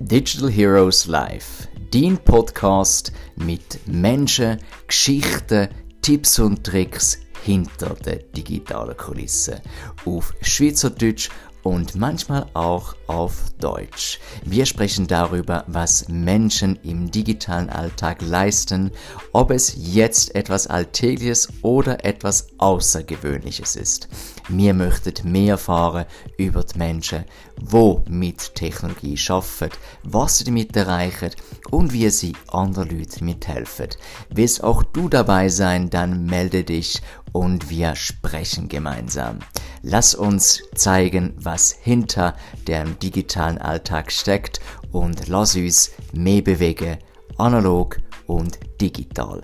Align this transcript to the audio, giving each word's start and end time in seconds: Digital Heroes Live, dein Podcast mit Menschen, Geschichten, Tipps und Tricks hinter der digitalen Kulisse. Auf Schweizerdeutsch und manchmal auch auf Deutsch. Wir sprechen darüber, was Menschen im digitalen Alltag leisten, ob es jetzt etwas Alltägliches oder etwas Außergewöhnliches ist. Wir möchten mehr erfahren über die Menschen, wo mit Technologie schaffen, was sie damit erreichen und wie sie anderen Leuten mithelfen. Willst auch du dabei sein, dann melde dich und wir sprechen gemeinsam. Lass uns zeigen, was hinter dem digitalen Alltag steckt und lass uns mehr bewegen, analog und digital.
Digital 0.00 0.48
Heroes 0.48 1.06
Live, 1.06 1.68
dein 1.90 2.18
Podcast 2.18 3.12
mit 3.34 3.80
Menschen, 3.88 4.58
Geschichten, 4.86 5.68
Tipps 6.02 6.38
und 6.38 6.62
Tricks 6.62 7.18
hinter 7.44 7.94
der 8.04 8.18
digitalen 8.18 8.96
Kulisse. 8.96 9.60
Auf 10.04 10.32
Schweizerdeutsch 10.40 11.30
und 11.62 11.94
manchmal 11.94 12.46
auch 12.54 12.94
auf 13.06 13.50
Deutsch. 13.60 14.20
Wir 14.44 14.66
sprechen 14.66 15.06
darüber, 15.06 15.64
was 15.66 16.08
Menschen 16.08 16.76
im 16.82 17.10
digitalen 17.10 17.70
Alltag 17.70 18.22
leisten, 18.22 18.90
ob 19.32 19.50
es 19.50 19.74
jetzt 19.76 20.34
etwas 20.34 20.66
Alltägliches 20.66 21.48
oder 21.62 22.04
etwas 22.04 22.48
Außergewöhnliches 22.58 23.76
ist. 23.76 24.08
Wir 24.48 24.74
möchten 24.74 25.30
mehr 25.30 25.52
erfahren 25.52 26.06
über 26.36 26.62
die 26.62 26.78
Menschen, 26.78 27.24
wo 27.60 28.04
mit 28.08 28.54
Technologie 28.54 29.16
schaffen, 29.16 29.70
was 30.02 30.38
sie 30.38 30.44
damit 30.44 30.76
erreichen 30.76 31.30
und 31.70 31.92
wie 31.92 32.08
sie 32.10 32.34
anderen 32.48 32.88
Leuten 32.88 33.24
mithelfen. 33.24 33.88
Willst 34.30 34.62
auch 34.62 34.82
du 34.82 35.08
dabei 35.08 35.48
sein, 35.48 35.90
dann 35.90 36.26
melde 36.26 36.64
dich 36.64 37.02
und 37.32 37.68
wir 37.70 37.94
sprechen 37.94 38.68
gemeinsam. 38.68 39.38
Lass 39.82 40.14
uns 40.14 40.62
zeigen, 40.74 41.34
was 41.36 41.72
hinter 41.72 42.34
dem 42.66 42.98
digitalen 42.98 43.58
Alltag 43.58 44.10
steckt 44.10 44.60
und 44.92 45.28
lass 45.28 45.54
uns 45.56 45.92
mehr 46.12 46.42
bewegen, 46.42 46.98
analog 47.36 47.98
und 48.26 48.58
digital. 48.80 49.40